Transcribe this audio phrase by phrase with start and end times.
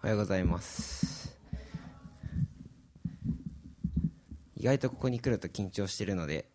[0.00, 1.36] おはようございます。
[4.56, 6.46] 意外とここに来ると緊張してるので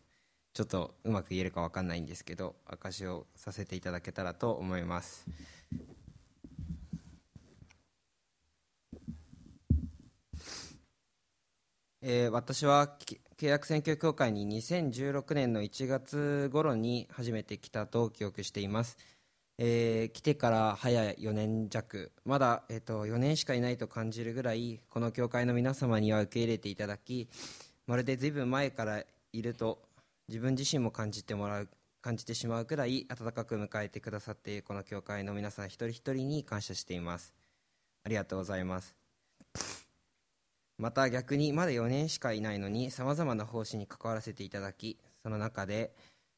[0.54, 5.25] ちょっとうまく言えるか分かんないんですけど証しをさせていただけたらと思います。
[12.02, 12.98] えー私は
[13.38, 18.98] 契約選挙協会に2016年の1月頃に初めて来たと記憶しています、
[19.58, 22.12] えー来てから早4年弱。
[22.26, 27.28] まだ、えー、と4年しかいないと感じるぐらいこの教会の皆様には受け入れていただき
[27.86, 29.80] まるでずいぶん前からいると
[30.28, 31.70] 自分自身も感じてもらう
[32.02, 37.33] 感じてしまうくらい温かく迎えてくださっているこの教会の皆さん一人一人に感謝しています。
[38.05, 38.95] ありがとうございます。
[40.77, 45.94] また逆にまだ4年しかいないのにさまざまな奉仕に関わらせていただきその中で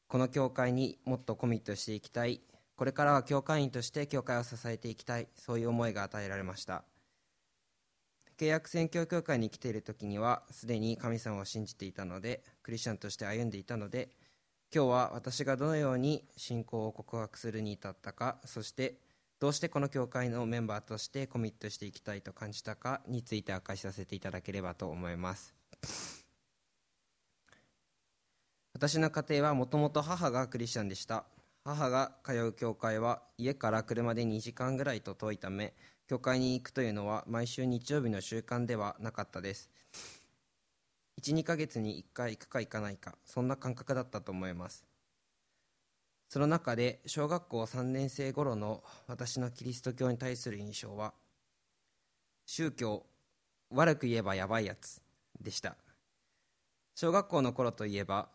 [0.08, 2.40] この教会にもっとコミットしていきたい
[2.76, 6.84] これからは教会員として教会を支えていきたいそういう思いが与えられました。
[8.38, 14.10] 契約宣教協会に来ている時にはすでに神様を信じていたのでクリスチャンとして歩んでいたので
[14.74, 18.98] 今日は私がどのように信仰を告白するに至ったかそして
[19.38, 25.54] どうしてこの教会のメンバーとしてコミットしていきたいと感じたかについて明かしさせていただければと思います。
[28.72, 31.24] 私の家庭はもともと母がクリスチャンでした。
[31.66, 35.74] 母が通う教会は家から車で2時間ぐらいと遠いため
[36.06, 39.68] 教会に行くというのは毎週日曜日の習慣ではなかったです。
[41.20, 44.84] 12ヶ月に1回行くか行かないかそんな感覚だったと思います。
[46.28, 51.14] その中で小学校3年生頃の私のキリスト教に対する印象は
[52.44, 53.04] 宗教
[53.70, 55.02] 悪く言えばやばいやつ
[55.40, 55.74] でした。
[56.94, 58.28] 小学校の頃といえば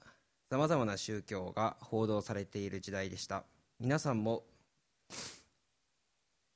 [0.52, 3.46] さまざまな宗教が報道されている時代でした。
[3.80, 4.44] 皆さんも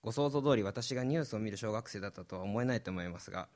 [0.01, 3.47] ご想像通り私がニュースを見る小学生だったとは思えないと思いますが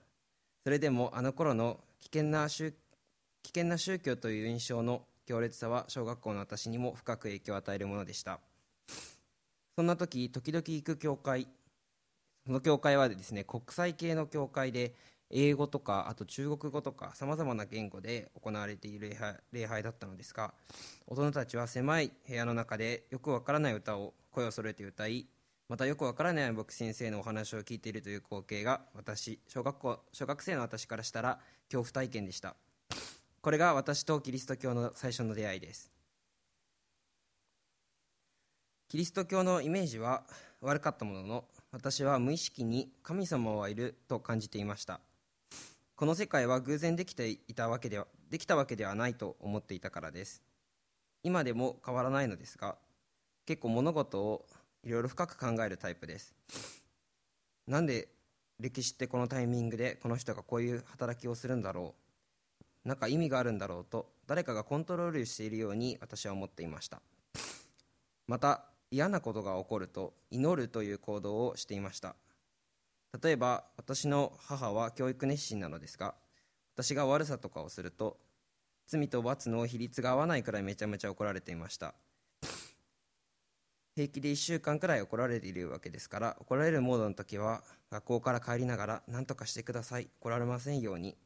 [0.64, 2.78] それでもあの頃の危険な宗危
[3.50, 8.40] 険な宗教という印象の強烈さは小学校の私にも深く影響を与えるものでした。
[9.76, 11.50] そんな時時々行く教会
[12.46, 14.94] その教会はですね国際系の教会で
[15.32, 20.54] 英語とかあと中国語とかさまざまな言語で行われている礼拝礼拝だったのですが
[21.08, 25.28] 大人たちは狭い部屋の中でよくわからない歌を声を揃えて歌い
[25.70, 31.40] またよくわからない牧師先生のお話を聞いているという光景が私小学校小学生の私からしたら
[31.72, 32.56] 恐怖体験でした。
[33.42, 35.92] これが私とキリスト教の最初の出会いです。
[38.90, 40.24] キリスト教のイメージは
[40.62, 45.00] 悪かったものの私は無意識に神様はいると感じていました。
[46.00, 50.42] この世界は偶然できていたわけではできたわけではないと思っていたからです。
[51.24, 52.78] 今でも変わらないのですが
[53.46, 54.46] 結構物事を
[54.86, 56.34] いろいろ深く考えるタイプです。
[57.68, 58.08] なんで
[58.62, 61.96] 歴史ってこのタイミングでこの人がこういう働きをするんだろ
[62.86, 62.88] う？
[62.88, 67.02] なんか意味があるんだろうと誰かがコントロールしているように私は思っていました。
[68.26, 72.16] また嫌なことが起こると祈るという行動をしていました。
[73.22, 76.16] 例えば私の母は教育熱心なのですが
[76.76, 78.18] 私が悪さとかをすると
[78.88, 81.94] 罪と罰の比率が合わないくらいめちゃめちゃ怒られていました。
[83.96, 91.18] 平気で1週間くらい怒られているわけですから怒られるモードの時は学校から帰りながら何とかしてください怒られませんように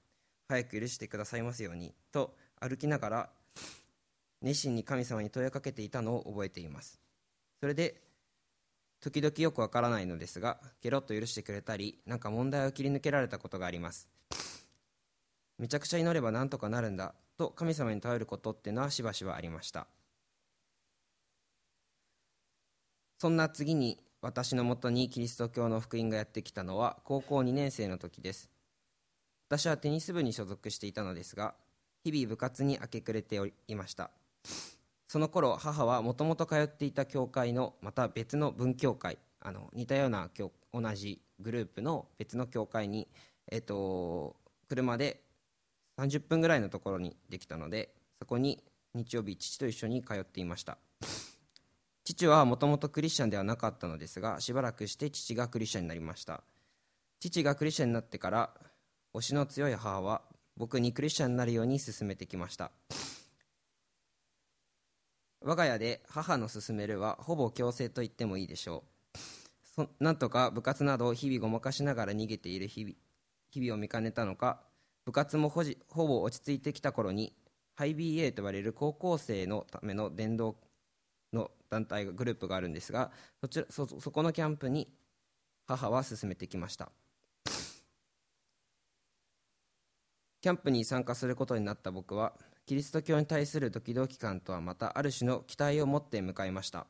[0.47, 3.29] 早く許してくださいますようにと歩きながら
[4.41, 6.99] 熱心に神様に問いかけていたのを覚えています。
[7.59, 8.01] それで
[9.03, 14.07] 時々よくわからないのですがケロッと許してくれたりなんか問題を切り抜けられたことがあります。
[15.59, 19.87] めちゃくちゃ祈ればなんとかなるんだと神様に頼ることってのはしばしばありました。
[23.19, 28.49] そんな次に私のもとにキリスト教の福音がやってきたのは高校2年生の時です。
[29.49, 31.55] 私はテニス部に所属していたのですが
[32.05, 33.37] 日々部活に明け暮れて
[33.67, 34.11] いました。
[35.13, 43.07] その頃母はもともと通っていた教会のまた別の分教会あの似たような教同じグループの別の教会に、
[43.51, 44.35] えっと、
[44.67, 45.21] 車で
[45.99, 48.63] 30分ぐらいのところにできたのでそこに
[48.95, 50.79] 日曜日父と一緒に通っていました。
[52.03, 56.41] 父はもともとクリスチャンではなかったのですがしばらくして父がクリスチャンになりました。
[57.19, 58.49] 父がクリスチャンになってから
[59.13, 60.23] 推しの強い母は
[60.57, 62.71] 僕にクリスチャンになるように勧めてきました。
[65.43, 68.83] 我が家で母の勧めるはほぼ強制と言ってもいいでしょ
[69.77, 69.87] う。
[69.99, 72.95] なんとか部活などを日々ごまかしながら逃げている日々
[73.49, 74.61] 日々を見かねたのか
[75.05, 77.33] 部活もほほぼ落ち着いてきた頃に
[77.75, 80.55] ハイ BA と呼ばれる高校生のための電動
[81.33, 83.11] の団体グループがあるんですが
[83.41, 84.87] そちらそそこのキャンプに
[85.65, 86.91] 母は勧めてきました。
[90.41, 92.33] キャンプに参加することになった僕は
[92.65, 96.87] キリスト教に対するドキドキ感とはまたある種の期待を持って向かいました。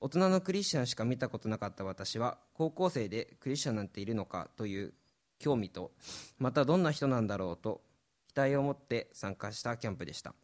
[0.00, 4.94] 大人のクリスチャンしか見たことなかった私は高校生でクリスチャンなんているのかという
[5.40, 5.90] 興味と
[6.38, 7.82] またどんな人なんだろうと
[8.28, 10.34] 期待を持って参加したキャンプでした。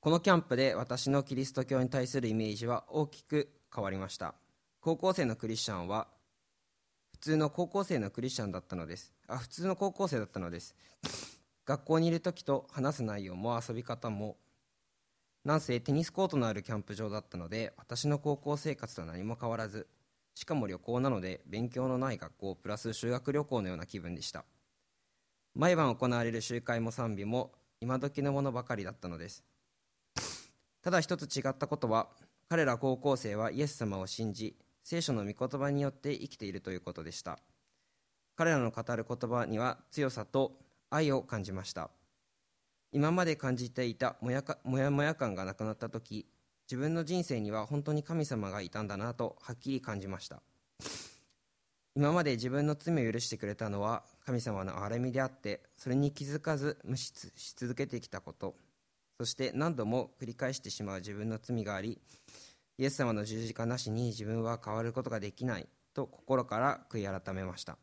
[0.00, 4.34] このキャンプで私のキリスト教に対するイメージは大きく変わりました。
[4.80, 6.08] 高校生のクリスチャンは
[7.12, 9.14] 普通の高校生のクリスチャンだったのです。
[9.26, 10.76] あ普通の高校生だったのです。
[11.66, 14.36] 学校にいる時と話す内容も遊び方も
[15.44, 19.88] なんせテニスコートのあるキャンプ場だったので私の高校生活とは何も変わらず
[20.34, 24.44] しかも旅行なので勉強のない学校プラス修学旅行のような気分でした。
[25.54, 29.42] 毎晩行われる集会も賛美も今時のものばかりだったのです。
[30.82, 32.08] ただ一つ違ったことは
[32.48, 37.38] 彼ら高校生はイエス様を信じ聖書の御言葉によって生きているということでした。
[38.36, 40.52] 彼らの語る言葉には強さと
[40.90, 41.90] 愛を感じました。
[42.92, 46.26] 今まで感じていたもやかもやもや感がなくなった時
[46.66, 50.42] 自分の人生には本当に神様がいたんだなとはっきり感じました。
[51.94, 58.54] 今まで自分の罪を許してくれたのは神様の憐れみであってそれに気づかず無視し続けてきたこと。
[59.18, 61.98] そして何度も繰り返してしまう自分の罪があり
[62.76, 67.72] イエス様の十字架なしに自分は変わることができないと心から悔い改めました。
[67.72, 67.78] こ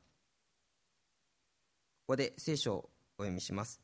[2.10, 2.90] こで聖書
[3.24, 3.80] お読みします。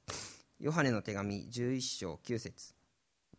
[0.60, 2.74] ヨハネの手紙11章9節。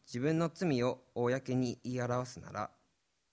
[0.06, 2.70] 自分の罪を公に言い表すなら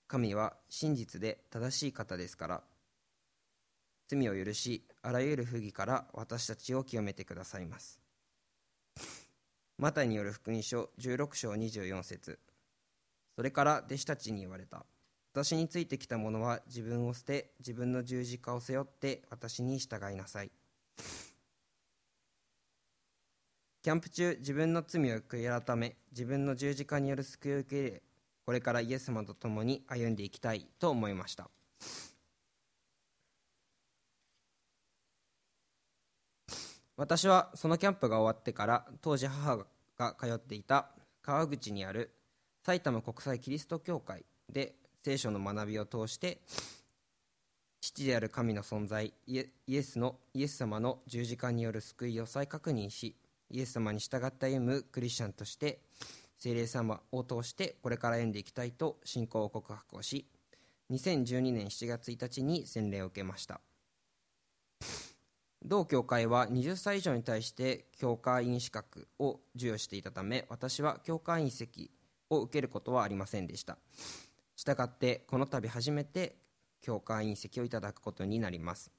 [0.06, 2.62] 神は真実で正しい方ですから。
[4.06, 8.02] 罪を許しあらゆる不義から私たちを清めてくださいます。
[9.78, 12.38] マタイによる福音書16章24節。
[13.34, 14.84] それから弟子たちに言われた。
[15.32, 20.50] 私についてきた者は自分を捨て自分の十字架を背負って私に従いなさい。
[23.82, 28.02] キャンプ中自分の罪を悔い改め自分の十字架による救いを受け入れ
[28.44, 31.50] これからイエス様と共に歩んでいきたいと思いました。
[36.96, 39.58] 私はそのキャンプが終わってから当時母
[39.96, 40.88] が通っていた
[41.22, 42.10] 川口にある
[42.64, 44.74] 埼玉国際キリスト教会で
[45.04, 46.40] 聖書の学びを通して
[47.80, 53.14] 父である神の存在イエスのイエス様の十字架による救いを再確認し
[53.50, 55.80] イエス様に従って歩むクリスチャンとして
[56.38, 60.26] 聖霊様を通してこれから歩んでいきたいと信仰を告白をし
[60.90, 63.60] 2012年7月1日に洗礼を受けました。
[65.64, 71.90] 同教会は20歳以上に対して教会員資格を授与していたため私は教会員席
[72.30, 73.76] を受けることはありませんでした。
[74.54, 76.36] したがってこの度初めて
[76.80, 78.90] 教会員席をいただくことになります。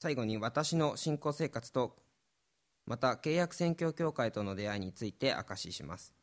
[0.00, 1.94] 最後に私の信仰生活と
[2.86, 6.14] また契約宣教協会との出会いについて明かしします。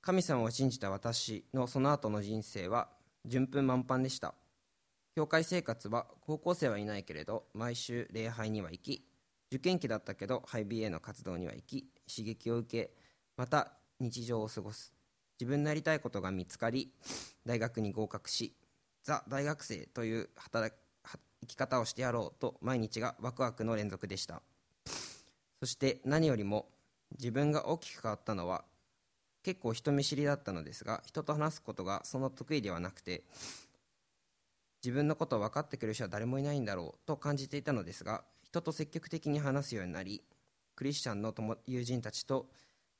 [0.00, 2.88] 神様を信じた私のその後の人生は
[3.26, 4.32] 順風満帆でした。
[5.14, 9.06] 教会生活は高校生はいないけれど毎週礼拝には行き
[9.50, 12.94] 受験期だったけどハイビエの活動には行き刺激を受け
[13.36, 14.94] また日常を過ごす。
[15.38, 16.94] 自分のやりたいことが見つかり
[17.44, 18.56] 大学に合格し
[19.02, 20.74] ザ大学生という働
[21.42, 24.42] 生き方をしてやろうと毎日がワクワクの連続でした。
[25.60, 26.66] そして何よりも
[27.18, 28.64] 自分が大きく変わったのは
[29.42, 33.22] 結構人見知りだったのですが人と話すことがその得意ではなくて
[34.84, 40.22] 自分のことを分かってくれる人は誰もいないんだろうと感じていたのですが人と積極的に話すようになり
[40.74, 42.46] クリスチャンの友友人たちと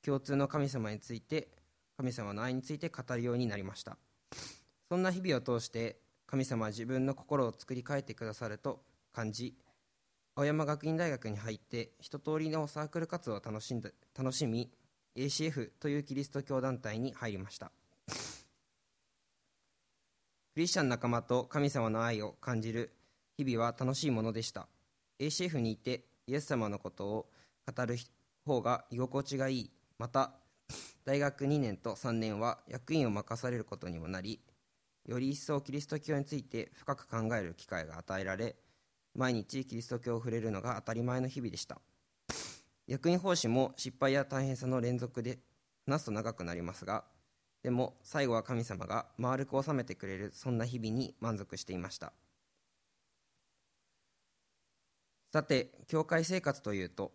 [0.05, 1.49] 共通の神様について
[1.97, 3.97] 神様の愛について語るようになりました。
[4.89, 6.02] そんな日々を通して
[6.33, 8.81] 神様は自分の心を作り変えてくださると
[9.13, 9.55] 感じ
[10.35, 14.71] 青山学院大学に入って一通りのサークル活動を楽しんだ楽しみ
[15.15, 17.71] ACF というキリスト教団体に入りました。
[20.55, 22.95] クリスチャン仲間と神様の愛を感じる
[23.37, 24.69] 日々は楽しいものでした。
[25.19, 27.31] ACF にいてイエス様のことを
[27.67, 27.97] 語る
[28.47, 29.71] 方が居心地がいい。
[29.99, 30.33] また
[31.05, 34.41] 大学2年と3年は役員を任されることにもなり
[35.07, 38.57] より一層キリスト教について深く考える機会が与えられ
[39.15, 41.81] 毎日キリスト教を触れるのが当たり前の日々でした。
[42.87, 45.39] 役員奉仕も失敗や大変さの連続で
[45.87, 47.05] 話すと長くなりますが
[47.63, 52.13] でも最後は神様が丸く収めてくれるそんな日々に満足していました。
[55.33, 57.13] さて教会生活というと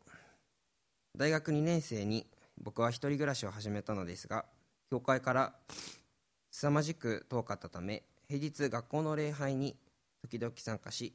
[1.16, 2.28] 大学2年生に
[2.60, 4.46] 僕は一人暮らしを始めたのですが
[4.90, 5.54] 教会から
[6.60, 9.76] 凄まじく遠かったため平日学校の礼拝に
[10.24, 11.14] 時々参加し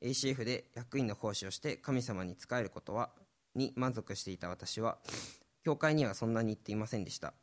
[0.00, 3.10] ACF で役員の奉仕をして神様に仕えることは
[3.56, 4.98] に満足していた私は
[5.64, 7.34] 教会にはそんなに行っていませんでした。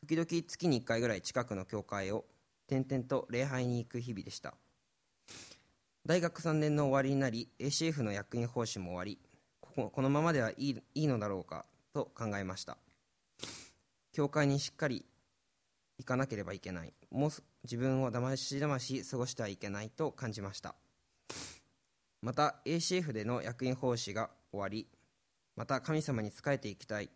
[0.00, 2.24] 時々月に1回ぐらい近くの教会を
[2.66, 4.54] 転々と礼拝に行く日々でした。
[6.06, 9.18] 大学3年の終わりになり ACF の役員報酬も終わり
[9.60, 12.78] こここのままではいいいいのだろうかと考えました。
[14.14, 15.04] 教会にしっかり
[16.00, 16.94] 行かなければいけない。
[17.10, 17.30] もう
[17.62, 20.74] 自分をだましだまし過ごしてはいけないと感じました。
[22.22, 24.86] また ACF での役員奉仕が終わり
[25.56, 27.10] また神様に仕えていきたい。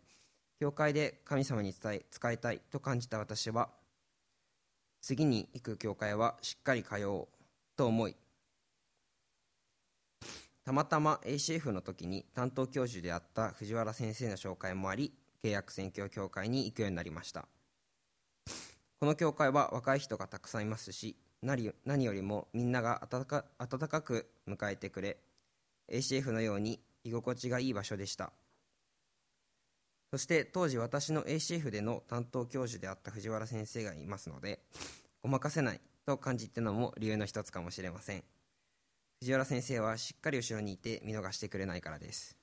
[0.59, 3.69] 教会で神様に伝え使いたいと感じた私は
[5.01, 7.27] 次に行く教会はしっかり通おう
[7.75, 8.15] と思い
[10.63, 15.11] たまたま ACF の時に担当教授であった藤原先生の紹介もあり
[15.43, 17.47] 契約宣教協会に行くようになりました。
[18.99, 25.17] この教会は若い人がたくさんいますし何よりもみんなが温か温かく迎えてくれ
[25.91, 28.31] ACF のように居心地がいい場所でした。
[30.11, 34.61] そして当時私の ACF での担当教授であった藤原先生がいますので
[35.21, 38.23] ごまかせないと感じてのも理由の一つかもしれません。
[39.19, 42.37] 藤原先生はしっかり後ろにいて見逃してくれないからです。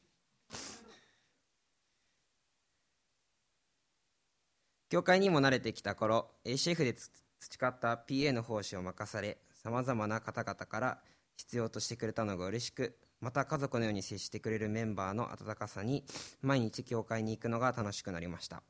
[4.92, 6.92] 教会にも慣れてきた頃 ACF で
[7.38, 10.99] 培った PA の奉仕を任されさまざまな方々から
[11.34, 16.04] 必要としてくれたのが嬉しくまた家族のように接してくれるメンバーの温かさに
[16.42, 18.62] 毎日教会に行くのが楽しくなりました。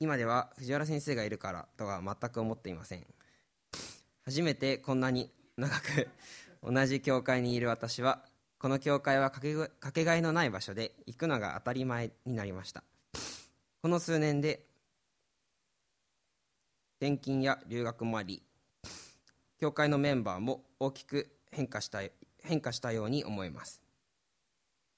[0.00, 3.04] 今では藤原先生がいるからとは全く思っていません。
[4.24, 6.08] 初めてこんなに長く
[6.62, 8.24] 同じ教会にいる私は
[8.58, 9.42] この教会はか
[9.92, 12.82] けがえのない場所で行くのが当たり前になりました。
[13.80, 14.64] この数年で
[17.00, 18.42] 転勤や留学もあり
[19.60, 22.00] 教会のメンバーも大きく変化した
[22.42, 23.80] 変化したように思います。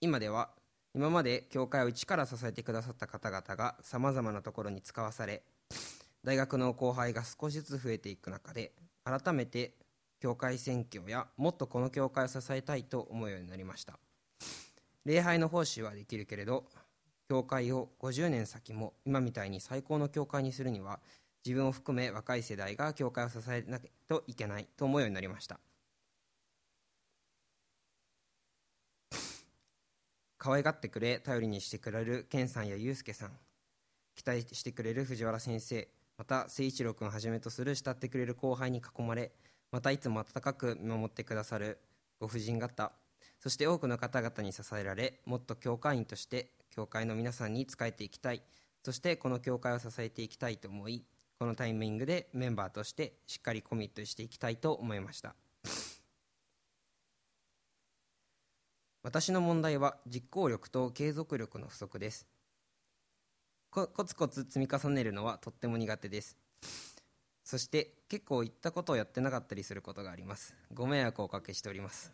[0.01, 0.49] 今では
[0.95, 5.43] 今まで教会を一から支えてくださった方々がさまざまなところに使わされ
[6.25, 8.73] 大学の後輩が少しずつ増えていく中で
[9.05, 9.75] 改めて
[10.21, 13.99] 教会選挙やもっとこの教会を支えたいと思うようになりました。
[15.05, 16.65] 礼拝の奉仕はできるけれど
[17.31, 20.99] 教会を50年先も今みたいに最高の教会にするには
[21.47, 25.61] 自分を含め若い世代が教会を支えなきゃといけないと思うようになりました。
[30.39, 33.31] 可愛がってくれ頼りにしてくれる健さんや祐介さん
[34.17, 35.87] 期待してくれる藤原先生
[36.19, 39.31] また誠一郎君をはじめとする慕ってくれる後輩に囲まれ
[39.71, 41.79] またいつも温かく見守ってくださる
[42.19, 42.91] ご婦人方
[43.39, 48.43] そして多くの方々に支えられもっと教会員として教会の皆さんに仕えていきたい。
[48.85, 51.05] そしてこの教会を支えていきたいと思い
[51.41, 55.35] このタイミングでメンバーとしてしっかりコミットしていきたいと思いました。
[59.03, 62.27] 私の問題は実行力と継続力の不足です。
[63.71, 66.37] コツコツ積み重ねるのはとっても苦手です。
[67.43, 70.55] そして結構言ったことをやってなかったりすることがあります。
[70.75, 72.13] ご迷惑をおかけしております。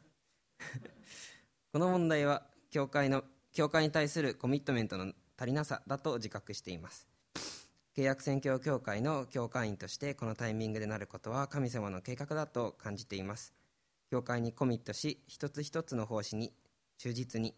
[1.72, 3.24] この問題は教会の
[3.56, 7.08] 教会に対するコミットメントの足りなさだと自覚しています。
[7.96, 13.54] 契約宣教協会の教会員としてこのタイミングでなることは神様の計画だと感じています。
[14.10, 16.52] 教会にコミットし一つ一つの奉仕に
[16.98, 17.54] 忠実に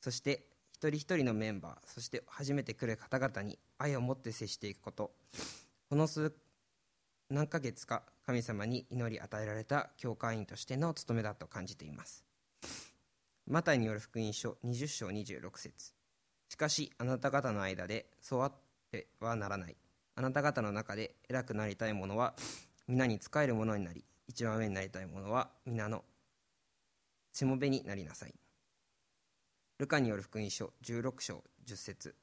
[0.00, 5.12] そして一人一人のメンバーそして初めて来る方々に愛を持って接していくこと。
[5.90, 6.34] この数
[7.28, 12.31] 何ヶ月か神様に祈り与えられた教会員としての務めだと感じています。
[13.46, 15.92] マタイによる福音書20章26節。
[16.48, 18.52] しかしあなた方の間でそうあっ
[18.90, 19.76] てはならない。
[20.14, 22.34] あなた方の中で偉くなりたい者は
[22.86, 26.04] 皆に仕える者になり一番上になりたい者は皆の
[27.32, 28.34] しもべになりなさい。
[29.78, 32.14] ルカによる福音書16章10節。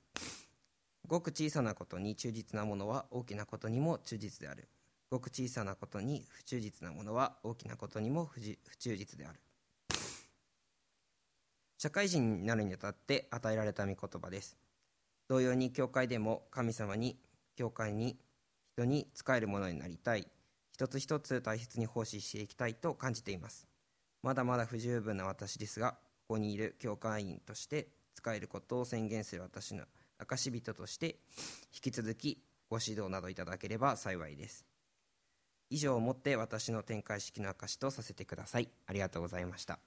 [1.05, 4.69] ごく小さなことに忠実な者は大きなことにも忠実である。
[5.09, 9.39] ごく小さなことに不忠実な者は大きなことにも不忠実である。
[11.81, 14.57] 社会人になるにあたって与えられた御言葉です。
[15.29, 17.17] 同様に教会でも神様に
[17.55, 18.17] 教会に
[18.75, 20.27] 人に仕えるものになりたい。
[20.74, 23.65] 一つ一つ大切に奉仕していきたいと感じています。
[24.21, 25.93] まだまだ不十分な私ですが
[26.27, 29.86] ここにいる教会員として使えることを宣言する私の
[30.17, 31.15] 証人として
[31.74, 34.65] 引き続きご指導などいただければ幸いです。
[35.69, 38.67] 以上をもって私の展開式の証とさせてください。
[38.86, 39.79] ありがとうございました。